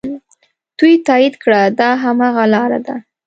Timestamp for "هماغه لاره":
2.03-2.79